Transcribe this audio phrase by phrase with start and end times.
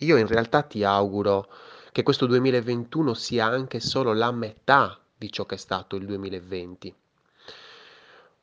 [0.00, 1.48] Io in realtà ti auguro
[1.90, 6.94] che questo 2021 sia anche solo la metà di ciò che è stato il 2020.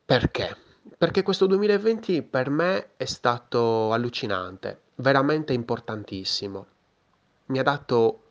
[0.04, 0.58] Perché?
[0.98, 6.66] Perché questo 2020 per me è stato allucinante, veramente importantissimo.
[7.46, 8.22] Mi ha dato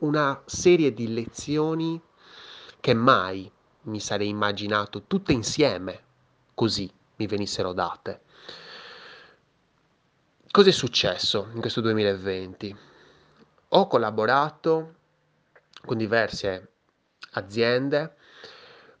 [0.00, 2.00] una serie di lezioni
[2.80, 3.50] che mai
[3.82, 6.02] mi sarei immaginato tutte insieme
[6.54, 8.23] così mi venissero date.
[10.54, 12.76] Cosa è successo in questo 2020?
[13.70, 14.94] Ho collaborato
[15.84, 16.74] con diverse
[17.32, 18.14] aziende,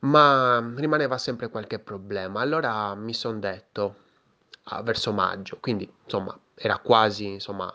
[0.00, 2.40] ma rimaneva sempre qualche problema.
[2.40, 3.96] Allora mi sono detto,
[4.64, 7.72] ah, verso maggio, quindi insomma era quasi insomma,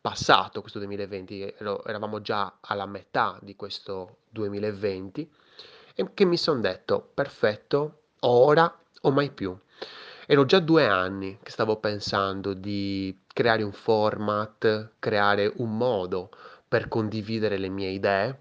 [0.00, 5.28] passato questo 2020, ero- eravamo già alla metà di questo 2020,
[5.92, 9.58] e che mi sono detto, perfetto, ora o mai più.
[10.28, 16.30] Ero già due anni che stavo pensando di creare un format, creare un modo
[16.66, 18.40] per condividere le mie idee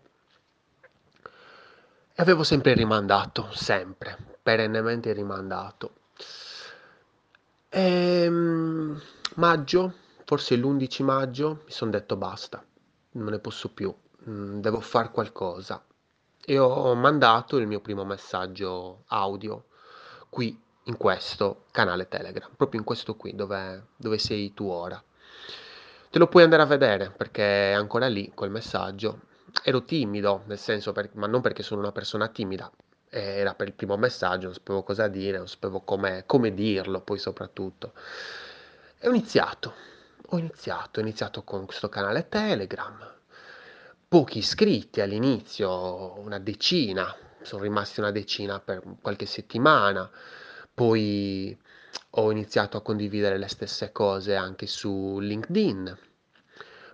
[2.17, 5.93] e avevo sempre rimandato, sempre, perennemente rimandato.
[7.69, 8.99] Ehm,
[9.35, 12.65] maggio, forse l'11 maggio, mi sono detto basta,
[13.11, 13.93] non ne posso più,
[14.27, 15.85] mm, devo fare qualcosa.
[16.43, 19.65] E ho mandato il mio primo messaggio audio
[20.29, 25.01] qui in questo canale Telegram, proprio in questo qui dove, dove sei tu ora.
[26.09, 29.21] Te lo puoi andare a vedere perché è ancora lì quel messaggio.
[29.63, 32.71] Ero timido, nel senso, per- ma non perché sono una persona timida,
[33.09, 37.93] era per il primo messaggio, non sapevo cosa dire, non sapevo come, dirlo, poi soprattutto.
[38.99, 39.73] E ho iniziato,
[40.27, 43.13] ho iniziato, ho iniziato con questo canale Telegram,
[44.07, 50.09] pochi iscritti all'inizio, una decina, sono rimasti una decina per qualche settimana,
[50.75, 51.57] poi
[52.11, 55.97] ho iniziato a condividere le stesse cose anche su LinkedIn.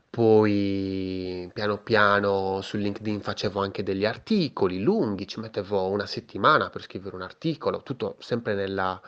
[0.10, 6.84] Poi piano piano su LinkedIn facevo anche degli articoli lunghi, ci mettevo una settimana per
[6.84, 9.02] scrivere un articolo, tutto sempre nella-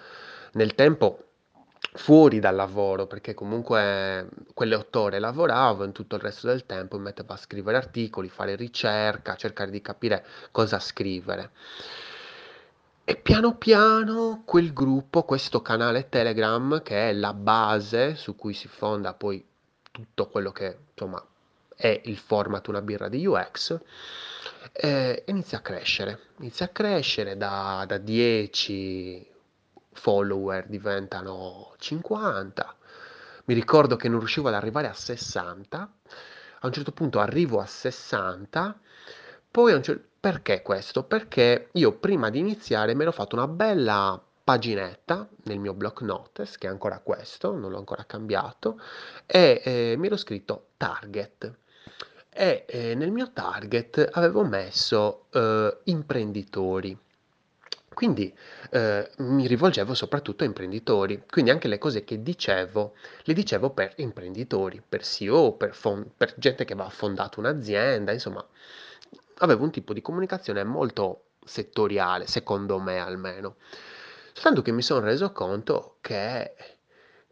[0.53, 1.25] nel tempo
[1.95, 6.97] fuori dal lavoro, perché comunque quelle otto ore lavoravo, in tutto il resto del tempo
[6.97, 11.51] mi mettevo a scrivere articoli, fare ricerca, cercare di capire cosa scrivere.
[13.05, 18.69] E piano piano quel gruppo, questo canale Telegram, che è la base su cui si
[18.69, 19.45] fonda poi
[19.91, 21.21] tutto quello che insomma
[21.75, 23.77] è il format Una birra di UX,
[24.71, 26.19] eh, inizia a crescere.
[26.37, 29.29] Inizia a crescere da, da 10
[29.91, 32.75] follower diventano 50.
[33.45, 35.93] Mi ricordo che non riuscivo ad arrivare a 60.
[36.59, 38.79] A un certo punto arrivo a 60.
[39.51, 41.03] Poi a un cer- perché questo?
[41.03, 46.57] Perché io prima di iniziare mi ero fatto una bella paginetta nel mio block notes,
[46.57, 48.79] che è ancora questo, non l'ho ancora cambiato,
[49.25, 51.53] e eh, mi ero scritto target.
[52.29, 56.97] E eh, nel mio target avevo messo eh, imprenditori.
[57.93, 58.33] Quindi
[58.69, 63.91] eh, mi rivolgevo soprattutto a imprenditori, quindi anche le cose che dicevo, le dicevo per
[63.97, 68.47] imprenditori, per CEO, per, fon- per gente che aveva fondato un'azienda, insomma,
[69.37, 73.55] avevo un tipo di comunicazione molto settoriale, secondo me almeno.
[74.33, 76.55] Soltanto che mi sono reso conto che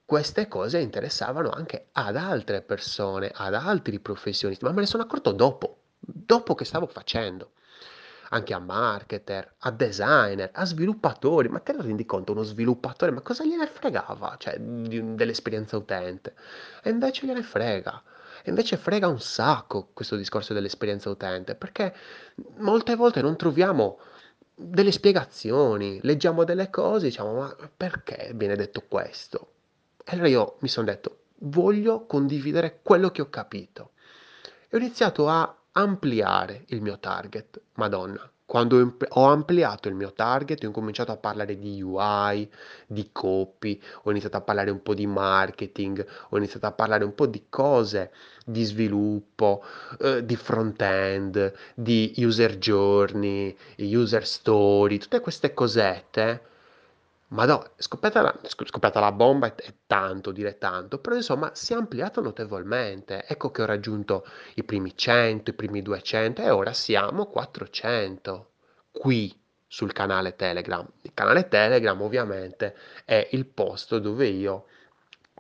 [0.06, 5.32] queste cose interessavano anche ad altre persone, ad altri professionisti, ma me ne sono accorto
[5.32, 7.52] dopo, dopo che stavo facendo.
[8.34, 11.50] Anche a marketer, a designer, a sviluppatori.
[11.50, 14.36] Ma te lo rendi conto, uno sviluppatore, ma cosa gliene fregava?
[14.38, 16.36] Cioè, dell'esperienza utente.
[16.82, 18.02] E invece gliene frega.
[18.44, 21.94] E invece frega un sacco questo discorso dell'esperienza utente, perché
[22.58, 24.00] molte volte non troviamo
[24.56, 29.54] delle spiegazioni, leggiamo delle cose diciamo, ma perché viene detto questo?
[30.04, 33.92] E allora io mi sono detto, voglio condividere quello che ho capito.
[34.70, 37.62] E ho iniziato a ampliare il mio target.
[37.76, 42.52] Madonna, quando ho ampliato il mio target, ho incominciato a parlare di UI,
[42.86, 47.16] di copy, ho iniziato a parlare un po' di marketing, ho iniziato a parlare un
[47.16, 48.12] po' di cose
[48.46, 49.64] di sviluppo,
[50.02, 56.51] eh, di front-end, di user journey, user story, tutte queste cosette.
[57.32, 61.52] Ma no, scoppiata la, sc- scoppiata la bomba è, è tanto, dire tanto, però insomma
[61.56, 63.26] si è ampliato notevolmente.
[63.26, 64.26] Ecco che ho raggiunto
[64.56, 68.52] i primi 100, i primi 200 e ora siamo 400
[68.92, 69.34] qui
[69.66, 70.86] sul canale Telegram.
[71.04, 72.76] Il canale Telegram ovviamente
[73.06, 74.66] è il posto dove io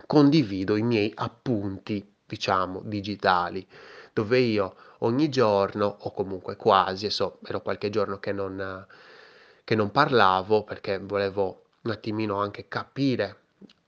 [0.07, 3.67] condivido i miei appunti, diciamo, digitali,
[4.13, 8.85] dove io ogni giorno, o comunque quasi, adesso ero qualche giorno che non,
[9.65, 13.39] che non parlavo perché volevo un attimino anche capire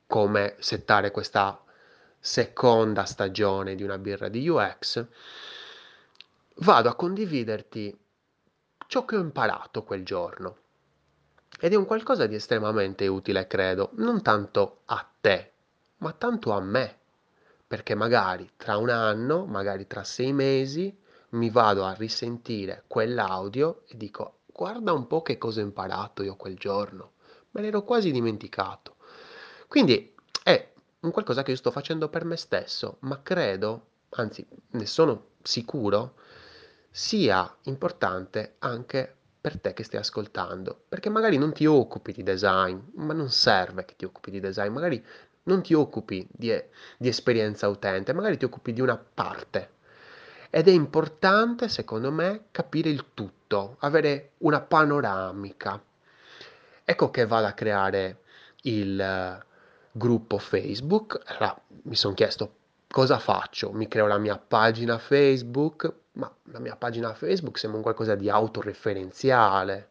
[0.08, 1.62] come settare questa
[2.20, 5.06] seconda stagione di una birra di UX,
[6.56, 7.98] vado a condividerti
[8.88, 10.58] ciò che ho imparato quel giorno.
[11.60, 15.52] Ed è un qualcosa di estremamente utile, credo, non tanto a te,
[15.98, 16.98] ma tanto a me,
[17.66, 20.96] perché magari tra un anno, magari tra sei mesi,
[21.30, 26.36] mi vado a risentire quell'audio e dico, guarda un po' che cosa ho imparato io
[26.36, 27.13] quel giorno,
[27.54, 28.98] me l'ero quasi dimenticato.
[29.68, 30.14] Quindi
[30.44, 35.30] è un qualcosa che io sto facendo per me stesso, ma credo, anzi ne sono
[35.42, 36.16] sicuro,
[36.90, 42.78] sia importante anche per te che stai ascoltando, perché magari non ti occupi di design,
[42.96, 45.04] ma non serve che ti occupi di design, magari
[45.44, 46.54] non ti occupi di,
[46.98, 49.72] di esperienza utente, magari ti occupi di una parte.
[50.50, 55.82] Ed è importante, secondo me, capire il tutto, avere una panoramica.
[56.86, 58.20] Ecco che vado a creare
[58.64, 59.44] il uh,
[59.92, 61.22] gruppo Facebook.
[61.26, 62.56] Allora, mi sono chiesto
[62.88, 63.72] cosa faccio?
[63.72, 68.30] Mi creo la mia pagina Facebook, ma la mia pagina Facebook sembra un qualcosa di
[68.30, 69.90] autoreferenziale.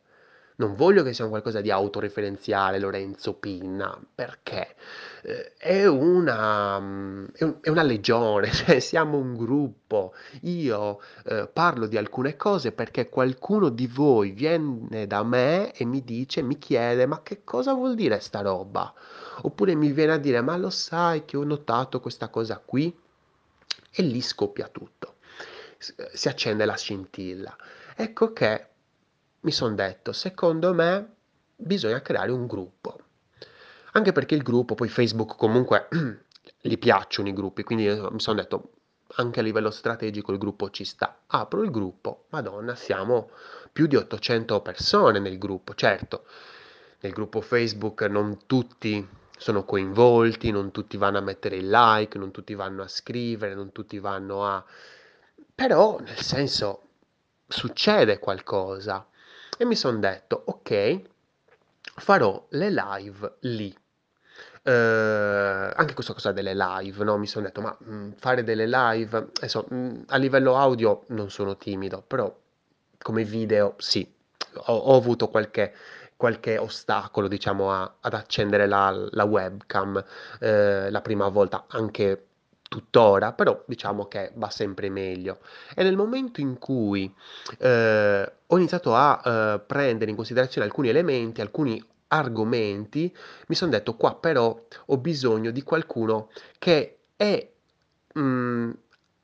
[0.56, 4.74] Non voglio che sia un qualcosa di autoreferenziale Lorenzo Pinna, perché
[5.22, 10.14] eh, è una, mm, è, un- è una legione, cioè siamo un gruppo.
[10.42, 16.02] Io eh, parlo di alcune cose perché qualcuno di voi viene da me e mi
[16.04, 18.92] dice, mi chiede, ma che cosa vuol dire sta roba?
[19.42, 22.94] Oppure mi viene a dire, ma lo sai che ho notato questa cosa qui?
[23.94, 25.16] E lì scoppia tutto
[26.12, 27.56] si accende la scintilla.
[27.96, 28.68] Ecco che
[29.42, 31.14] mi sono detto, secondo me
[31.54, 32.98] bisogna creare un gruppo.
[33.92, 35.88] Anche perché il gruppo, poi Facebook comunque
[36.60, 38.72] gli piacciono i gruppi, quindi mi sono detto,
[39.16, 41.22] anche a livello strategico il gruppo ci sta.
[41.26, 43.30] Apro il gruppo, madonna, siamo
[43.72, 45.74] più di 800 persone nel gruppo.
[45.74, 46.24] Certo,
[47.00, 49.06] nel gruppo Facebook non tutti
[49.36, 53.72] sono coinvolti, non tutti vanno a mettere il like, non tutti vanno a scrivere, non
[53.72, 54.64] tutti vanno a
[55.54, 56.82] però, nel senso,
[57.46, 59.06] succede qualcosa.
[59.62, 61.00] E mi son detto: "Okay,
[61.96, 63.72] farò le live lì".
[64.64, 69.16] Uhm, anche questa cosa delle live, no, mi son detto: "Ma, mhmm, fare delle live"
[69.36, 72.34] adesso, mhmm, a livello audio non sono timido, però
[72.98, 74.04] come video sì.
[74.66, 75.72] Ho ho avuto qualche
[76.16, 80.04] qualche ostacolo, diciamo, a ad accendere la la webcam,
[80.40, 82.30] uhm, la prima volta, anche
[82.72, 85.40] tuttora, però diciamo che va sempre meglio.
[85.74, 87.14] E nel momento in cui
[87.58, 93.14] eh, ho iniziato a eh, prendere in considerazione alcuni elementi, alcuni argomenti,
[93.46, 97.50] mi sono detto qua però ho bisogno di qualcuno che è
[98.18, 98.70] mm,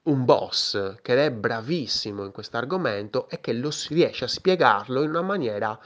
[0.02, 5.08] un boss, che è bravissimo in questo argomento e che lo riesce a spiegarlo in
[5.10, 5.78] una maniera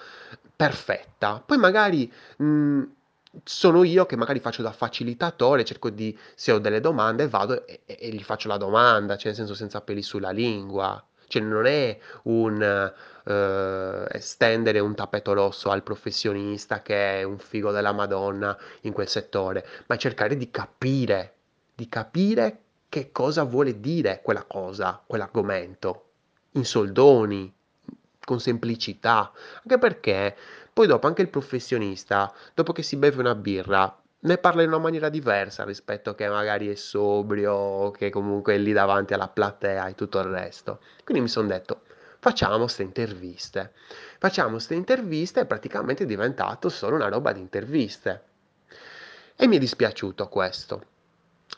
[0.57, 1.43] perfetta.
[1.45, 2.83] Poi magari mh,
[3.45, 7.81] sono io che magari faccio da facilitatore, cerco di, se ho delle domande, vado e,
[7.87, 11.03] e- e gli faccio la domanda, cioè nel senso senza peli sulla lingua.
[11.27, 12.93] Cioè non è un
[13.25, 19.09] eh, estendere un tappeto rosso al professionista che è un figo della Madonna in quel
[19.09, 21.35] settore, ma cercare di capire,
[21.75, 22.59] di capire
[22.89, 26.09] che cosa vuole dire quella cosa, quell'argomento,
[26.53, 27.51] in soldoni,
[28.25, 30.37] con semplicità, anche perché
[30.73, 34.79] poi dopo anche il professionista, dopo che si beve una birra, ne parla in una
[34.79, 39.95] maniera diversa rispetto che magari è sobrio, che comunque è lì davanti alla platea e
[39.95, 40.81] tutto il resto.
[41.05, 41.83] Quindi mi sono detto,
[42.21, 43.73] facciamo queste interviste.
[44.19, 48.23] Facciamo queste interviste e praticamente è diventato solo una roba di interviste.
[49.37, 50.85] E mi è dispiaciuto questo.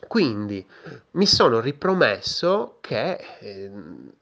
[0.08, 0.66] Quindi
[1.12, 3.70] mi sono ripromesso che eh,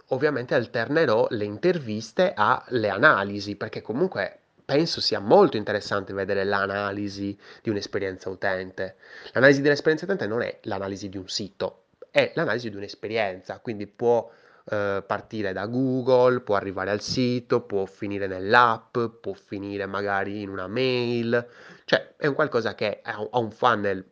[0.08, 4.41] ovviamente alternerò le interviste alle analisi, perché comunque
[4.72, 8.96] penso sia molto interessante vedere l'analisi di un'esperienza utente.
[9.32, 14.30] L'analisi dell'esperienza utente non è l'analisi di un sito, è l'analisi di un'esperienza, quindi può
[14.70, 20.48] eh, partire da Google, può arrivare al sito, può finire nell'app, può finire magari in
[20.48, 21.46] una mail,
[21.84, 24.02] cioè è un qualcosa che ha un funnel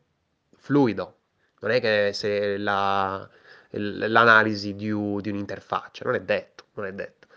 [0.59, 1.21] fluido,
[1.61, 3.27] non è che deve essere la,
[3.71, 7.29] l'analisi di, di un'interfaccia, non è detto, non è detto.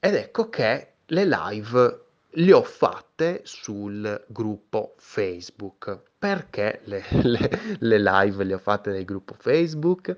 [0.00, 2.03] Ed ecco che le live
[2.36, 6.02] le ho fatte sul gruppo Facebook.
[6.18, 10.16] Perché le, le, le, live le ho fatte nel gruppo Facebook?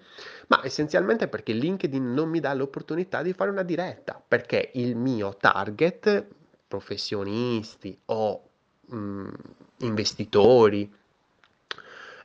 [0.48, 5.36] Ma essenzialmente perché LinkedIn non mi dà l'opportunità di fare una diretta, perché il mio
[5.36, 6.26] target,
[6.68, 8.48] professionisti o
[8.86, 9.28] mh, mm,
[9.78, 10.92] investitori,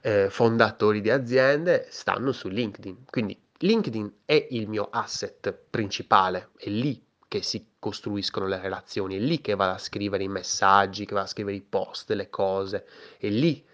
[0.01, 3.05] eh, fondatori di aziende, stanno su LinkedIn.
[3.09, 9.19] Quindi LinkedIn è il mio asset principale, è lì che si costruiscono le relazioni, è
[9.19, 12.85] lì che vado a scrivere i messaggi, che vado a scrivere i post, le cose,
[13.17, 13.65] è lì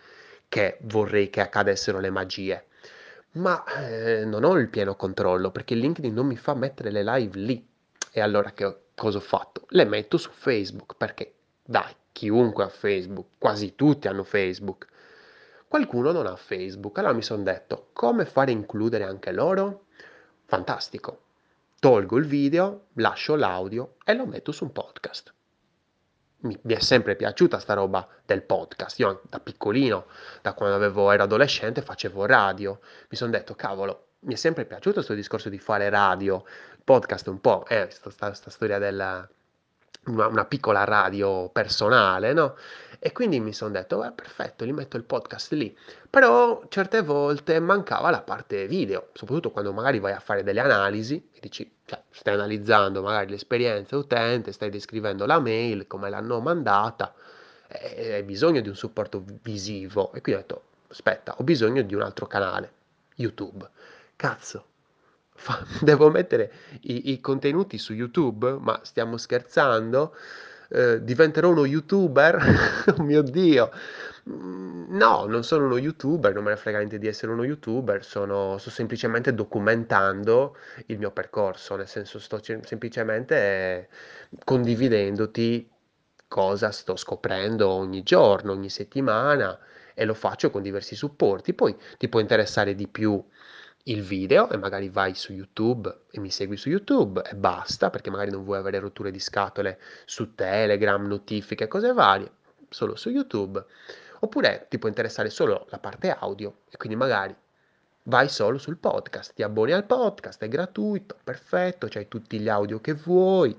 [0.48, 2.66] che vorrei che accadessero le magie.
[3.32, 7.40] ma eh, non ho il pieno controllo perché LinkedIn non mi fa mettere le live
[7.40, 7.68] lì.
[8.12, 9.66] E allora che cosa ho fatto?
[9.70, 11.34] Le metto su Facebook perché,
[11.64, 14.86] dai, chiunque ha Facebook, quasi tutti hanno Facebook.
[15.68, 19.86] Qualcuno non ha Facebook, allora mi sono detto come fare a includere anche loro?
[20.46, 21.22] Fantastico.
[21.79, 25.36] Tolgo il video, lascio l'audio e lo metto su un podcast
[26.39, 29.00] mi, mi, è sempre piaciuta sta roba del podcast.
[29.00, 30.05] Io da piccolino,
[30.41, 32.79] da quando avevo, ero adolescente, facevo radio.
[33.10, 36.43] Mi sono detto, cavolo, mi è sempre piaciuto questo discorso di fare radio,
[36.84, 39.27] podcast un po', eh, questa storia della
[40.08, 42.56] una, una, piccola radio personale, no?
[43.00, 45.76] E quindi mi sono detto, beh, perfetto, li metto il podcast lì.
[46.10, 51.30] Però certe volte mancava la parte video, soprattutto quando magari vai a fare delle analisi
[51.32, 57.14] e dici, cioè, stai analizzando magari l'esperienza utente, stai descrivendo la mail, come l'hanno mandata,
[57.68, 60.12] e hai bisogno di un supporto visivo.
[60.14, 62.72] E quindi ho detto, aspetta, ho bisogno di un altro canale,
[63.16, 63.70] YouTube.
[64.16, 64.66] Cazzo,
[65.38, 66.51] fa- devo mettere
[66.82, 68.58] i, i contenuti su YouTube?
[68.60, 70.15] Ma stiamo scherzando?
[70.70, 72.36] Eh, diventerò uno youtuber?
[72.98, 73.72] oh mio Dio!
[74.29, 78.03] Mm, no, non sono uno youtuber, non me ne frega niente di essere uno youtuber,
[78.03, 83.88] sono, sto semplicemente documentando il mio percorso, nel senso sto ce- semplicemente
[84.44, 85.70] condividendoti
[86.27, 89.58] cosa sto scoprendo ogni giorno, ogni settimana
[89.94, 91.53] e lo faccio con diversi supporti.
[91.53, 93.24] Poi ti può interessare di più
[93.88, 98.10] il video e magari vai su YouTube e mi segui su YouTube e basta, perché
[98.10, 102.32] magari non vuoi avere rotture di scatole su Telegram, notifiche, cose varie,
[102.70, 103.63] solo su YouTube.
[104.20, 107.36] Oppure ti può interessare solo la parte audio e quindi magari
[108.03, 112.79] vai solo sul podcast, ti abboni al podcast, è gratuito, perfetto, c'hai tutti gli audio
[112.79, 113.58] che vuoi,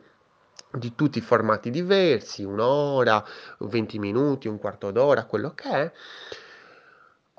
[0.73, 3.25] di tutti i formati diversi, un'ora,
[3.61, 5.93] 20 minuti, un quarto d'ora, quello che è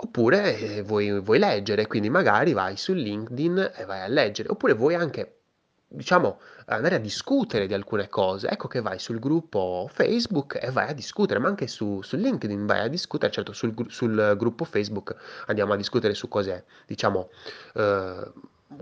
[0.02, 4.74] Oppure eh, vuoi, vuoi leggere, quindi magari vai su LinkedIn e vai a leggere, oppure
[4.74, 5.40] vuoi anche,
[5.88, 8.48] diciamo, andare a discutere di alcune cose.
[8.48, 12.66] Ecco che vai sul gruppo Facebook e vai a discutere, ma anche su, su LinkedIn
[12.66, 15.16] vai a discutere, certo sul, sul, gruppo Facebook
[15.48, 17.30] andiamo a discutere su cose, diciamo,
[17.74, 18.32] eh,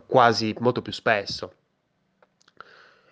[0.05, 1.53] quasi molto più spesso.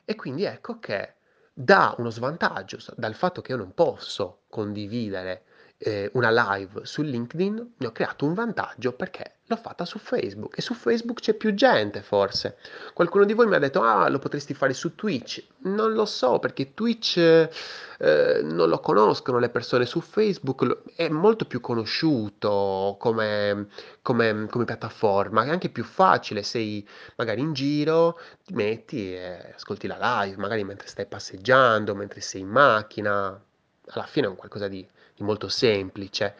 [0.05, 1.15] E quindi ecco che
[1.51, 5.44] dà uno svantaggio dal fatto che io non posso condividere
[5.77, 10.57] eh, una live su LinkedIn, ne ho creato un vantaggio perché l'ho fatta su Facebook
[10.57, 12.57] e su Facebook c'è più gente forse.
[12.93, 15.43] Qualcuno di voi mi ha detto ah lo potresti fare su Twitch.
[15.59, 21.45] Non lo so perché Twitch eh, non lo conoscono le persone su Facebook, è molto
[21.45, 23.67] più conosciuto come,
[24.01, 29.87] come, come piattaforma, è anche più facile, sei magari in giro, ti metti e ascolti
[29.87, 33.39] la live, magari mentre stai passeggiando, mentre sei in macchina.
[33.89, 36.35] Alla fine è un qualcosa di di molto semplice.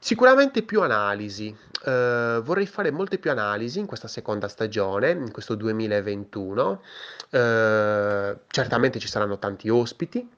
[0.00, 5.54] Sicuramente più analisi, eh, vorrei fare molte più analisi in questa seconda stagione, in questo
[5.56, 6.82] 2021.
[7.30, 10.28] Eh, certamente ci saranno tanti ospiti,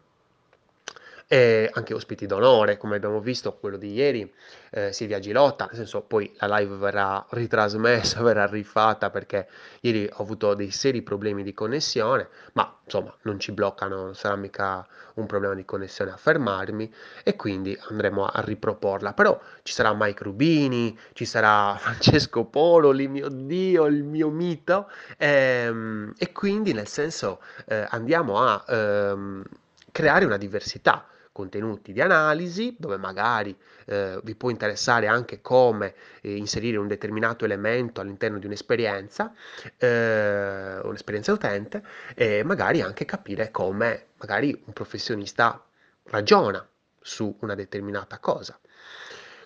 [1.32, 4.34] e anche ospiti d'onore, come abbiamo visto quello di ieri,
[4.70, 9.46] eh, Silvia Gilotta, nel senso poi la live verrà ritrasmessa, verrà rifatta perché
[9.82, 14.34] ieri ho avuto dei seri problemi di connessione, ma insomma non ci bloccano, non sarà
[14.34, 14.84] mica
[15.14, 19.12] un problema di connessione a fermarmi e quindi andremo a riproporla.
[19.12, 26.12] Però ci sarà Mike Rubini, ci sarà Francesco Pololi, mio Dio, il mio mito, ehm,
[26.18, 29.44] e quindi nel senso eh, andiamo a ehm,
[29.92, 33.56] creare una diversità contenuti di analisi, dove magari
[33.87, 39.32] eh, vi può interessare anche come eh, inserire un determinato elemento all'interno di un'esperienza,
[39.76, 41.82] eh, un'esperienza utente,
[42.14, 45.62] e magari anche capire come magari un professionista
[46.04, 46.66] ragiona
[47.00, 48.58] su una determinata cosa.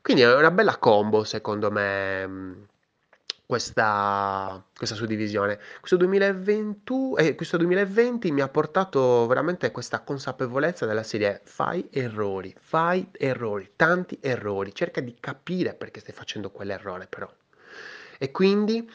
[0.02, 2.66] Quindi è una bella combo, secondo me,
[3.46, 5.58] questa, questa suddivisione.
[5.78, 12.54] Questo 2020, eh, questo 2020 mi ha portato veramente questa consapevolezza della serie fai errori,
[12.58, 17.30] fai errori, tanti errori, cerca di capire perché stai facendo quell'errore però
[18.25, 18.90] e quindi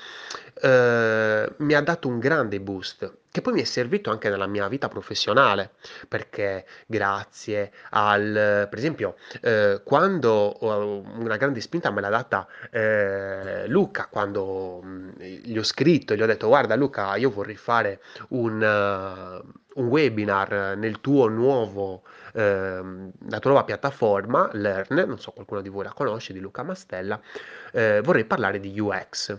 [0.62, 4.68] eh, mi ha dato un grande boost che poi mi è servito anche nella mia
[4.68, 5.74] vita professionale
[6.08, 14.08] perché grazie al per esempio eh, quando una grande spinta me l'ha data eh, Luca
[14.10, 14.84] quando
[15.20, 20.76] gli ho scritto gli ho detto guarda Luca io vorrei fare un, uh, un webinar
[20.76, 22.02] nel tuo nuovo
[22.34, 27.20] ehm, la nuova piattaforma, Learn, non so qualcuno di voi la conosce, di Luca Mastella,
[27.72, 29.38] eh, vorrei parlare di UX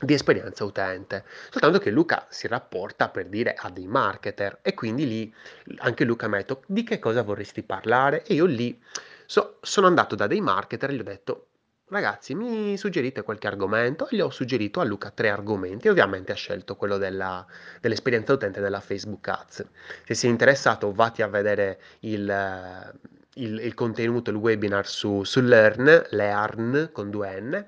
[0.00, 1.24] di esperienza utente.
[1.50, 5.34] Soltanto che Luca si rapporta per dire a dei marketer e quindi lì
[5.78, 8.80] anche Luca mi ha detto di che cosa vorresti parlare e io lì
[9.26, 11.47] so, sono andato da dei marketer e gli ho detto
[11.90, 14.08] ragazzi, mi suggerite qualche argomento?
[14.10, 17.44] Gli ho suggerito a Luca tre argomenti, ovviamente ha scelto quello della,
[17.80, 19.66] dell'esperienza utente della Facebook Ads.
[20.04, 22.92] Se sei interessato, vatti a vedere il,
[23.34, 27.66] il, il contenuto, il webinar su, su Learn, Learn con due N,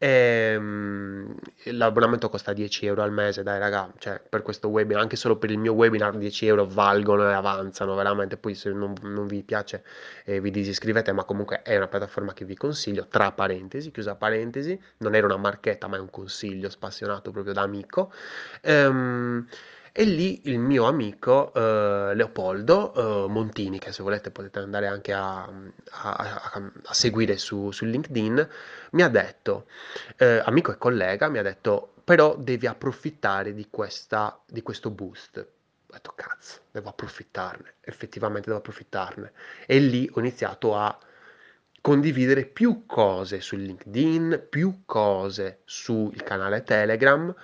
[0.00, 1.34] Ehm,
[1.72, 5.50] l'abbonamento costa 10 euro al mese, dai raga, cioè per questo webinar, anche solo per
[5.50, 9.82] il mio webinar 10 euro valgono e avanzano veramente, poi se non, non vi piace
[10.24, 14.80] eh, vi disiscrivete, ma comunque è una piattaforma che vi consiglio, tra parentesi, chiusa parentesi,
[14.98, 18.12] non era una marchetta ma è un consiglio spassionato proprio da amico.
[18.62, 19.46] Ehm,
[19.92, 25.12] e lì il mio amico eh, Leopoldo eh, Montini, che se volete potete andare anche
[25.12, 25.50] a, a-
[26.52, 28.48] a- a seguire su, su LinkedIn,
[28.92, 29.66] mi ha detto,
[30.16, 35.38] eh, amico e collega, mi ha detto, però devi approfittare di questa, di questo boost.
[35.38, 39.32] Ho detto, cazzo, devo approfittarne, effettivamente devo approfittarne.
[39.66, 40.96] E lì ho iniziato a
[41.80, 47.34] condividere più cose su LinkedIn, più cose sul canale Telegram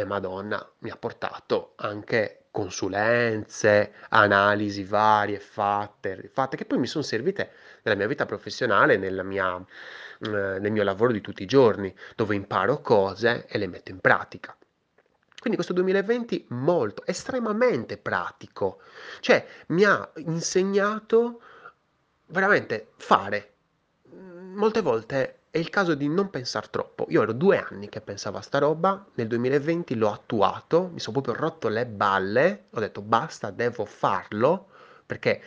[0.00, 7.04] e Madonna mi ha portato anche consulenze, analisi varie fatte, fatte che poi mi sono
[7.04, 7.52] servite
[7.82, 10.28] nella mia vita professionale, mia, eh,
[10.58, 14.56] nel mio lavoro di tutti i giorni, dove imparo cose e le metto in pratica.
[15.38, 18.82] Quindi questo 2020 molto, estremamente pratico,
[19.20, 21.40] cioè mi ha insegnato
[22.26, 23.52] veramente fare.
[24.14, 27.06] Mm, Molte volte è il caso di non pensare troppo.
[27.08, 31.20] Io ero due anni che pensavo a sta roba, nel 2020 l'ho attuato, mi sono
[31.20, 34.68] proprio rotto le balle, ho detto basta, devo farlo,
[35.04, 35.42] perché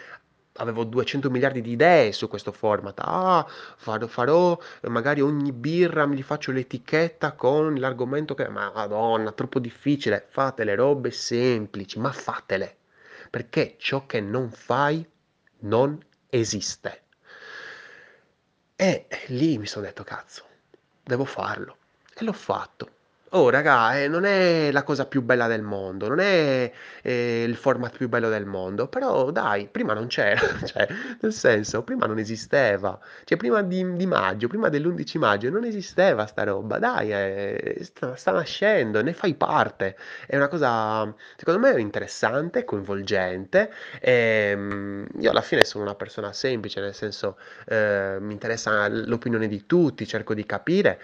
[0.57, 2.99] avevo 200 miliardi di idee su questo format.
[2.99, 3.45] Ah,
[3.77, 8.49] farò, farò magari ogni birra mi faccio l'etichetta con l'argomento che...
[8.49, 10.25] Ma madonna, troppo difficile.
[10.29, 12.77] Fate le robe semplici, ma fatele.
[13.29, 15.07] Perché ciò che non fai
[15.59, 15.97] non
[16.29, 17.02] esiste.
[18.85, 20.43] E lì mi sono detto, cazzo,
[21.01, 21.77] devo farlo.
[22.13, 22.92] E l'ho fatto.
[23.35, 27.55] Oh, raga, eh, non è la cosa più bella del mondo, non è eh, il
[27.55, 30.87] format più bello del mondo, però dai, prima non c'era, cioè,
[31.19, 36.27] nel senso, prima non esisteva, cioè prima di, di maggio, prima dell'11 maggio non esisteva
[36.27, 41.81] sta roba, dai, eh, sta, sta nascendo, ne fai parte, è una cosa, secondo me,
[41.81, 48.33] interessante, coinvolgente, e, mm, io alla fine sono una persona semplice, nel senso, eh, mi
[48.33, 50.99] interessa l'opinione di tutti, cerco di capire,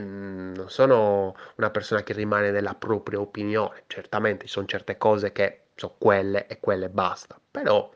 [0.00, 3.82] mm, non sono una persona che rimane nella propria opinione.
[3.88, 7.92] Certamente ci sono certe cose che sono quelle e quelle basta, però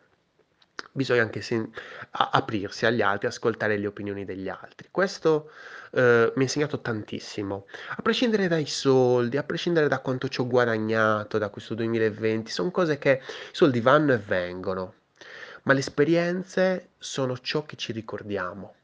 [0.92, 1.40] bisogna anche
[2.10, 4.88] a- aprirsi agli altri, ascoltare le opinioni degli altri.
[4.90, 5.50] Questo
[5.92, 10.46] eh, mi ha insegnato tantissimo, a prescindere dai soldi, a prescindere da quanto ci ho
[10.46, 14.94] guadagnato da questo 2020, sono cose che i soldi vanno e vengono,
[15.62, 18.74] ma le esperienze sono ciò che ci ricordiamo.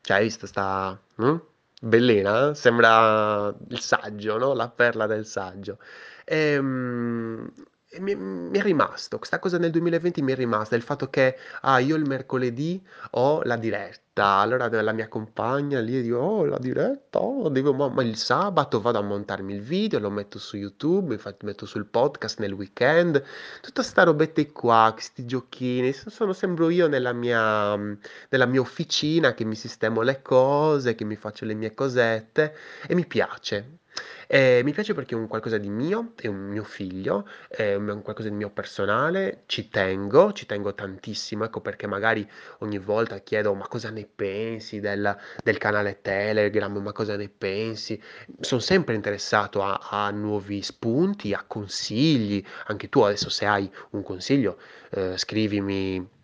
[0.00, 0.98] Cioè, hai visto sta...
[1.22, 1.36] mm?
[1.80, 2.54] Bellina?
[2.54, 4.52] Sembra il saggio, no?
[4.54, 5.78] La perla del saggio.
[6.24, 11.08] Ehm, E, mi, mi è rimasto, questa cosa nel 2020 mi è rimasta, il fatto
[11.10, 12.82] che, ah, io il mercoledì
[13.12, 17.88] ho la diretta, allora la mia compagna lì dico, oh, la diretta, oh, devo, ma,
[17.88, 21.86] ma il sabato vado a montarmi il video, lo metto su YouTube, infatti metto sul
[21.86, 23.22] podcast nel weekend,
[23.60, 29.44] tutta sta robette qua, questi giochini, sono, sembro io nella mia nella mia officina che
[29.44, 32.54] mi sistemo le cose, che mi faccio le mie cosette
[32.86, 33.78] e mi piace.
[34.26, 38.02] Eh, mi piace perché è un qualcosa di mio, è un mio figlio, è un
[38.02, 43.54] qualcosa di mio personale, ci tengo, ci tengo tantissimo, ecco perché magari ogni volta chiedo
[43.54, 48.00] ma cosa ne pensi del, del canale Telegram, ma cosa ne pensi?
[48.40, 54.02] Sono sempre interessato a, a nuovi spunti, a consigli, anche tu adesso se hai un
[54.02, 54.58] consiglio
[54.90, 56.16] eh, scrivimi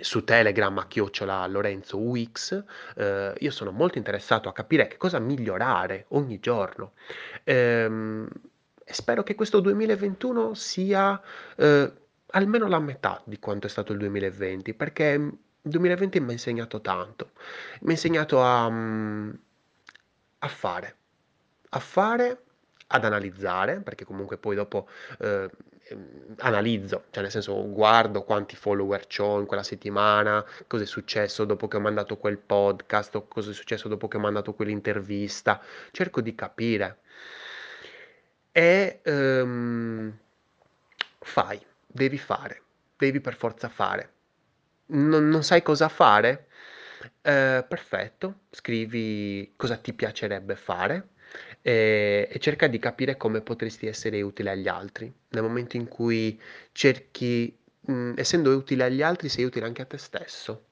[0.00, 2.64] su Telegram a chiocciola Lorenzo UX,
[2.96, 6.92] eh, io sono molto interessato a capire che cosa migliorare ogni giorno.
[7.44, 8.28] Ehm,
[8.84, 11.20] e spero che questo 2021 sia
[11.56, 11.92] eh,
[12.32, 15.04] almeno la metà di quanto è stato il 2020, perché
[15.64, 17.30] il 2020 mi ha insegnato tanto.
[17.80, 20.96] Mi ha insegnato a, a fare,
[21.70, 22.42] a fare,
[22.88, 24.88] ad analizzare, perché comunque poi dopo
[25.20, 25.48] eh,
[26.38, 31.68] analizzo, cioè nel senso guardo quanti follower ho in quella settimana, cosa è successo dopo
[31.68, 36.34] che ho mandato quel podcast, cosa è successo dopo che ho mandato quell'intervista, cerco di
[36.34, 36.98] capire.
[38.52, 40.18] E ehm,
[41.20, 42.62] fai, devi fare,
[42.96, 44.10] devi per forza fare.
[44.86, 46.48] Non, non sai cosa fare?
[47.22, 51.08] Eh, perfetto, scrivi cosa ti piacerebbe fare
[51.62, 55.12] e, e cerca di capire come potresti essere utile agli altri.
[55.30, 56.38] Nel momento in cui
[56.72, 60.64] cerchi, mh, essendo utile agli altri, sei utile anche a te stesso,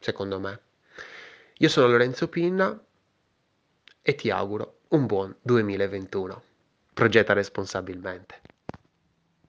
[0.00, 0.60] secondo me.
[1.58, 2.78] Io sono Lorenzo Pinna
[4.02, 6.42] e ti auguro un buon 2021.
[6.92, 8.40] Progetta responsabilmente.